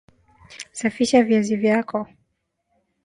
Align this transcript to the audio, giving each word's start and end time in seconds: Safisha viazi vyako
Safisha 0.79 1.23
viazi 1.23 1.55
vyako 1.55 2.07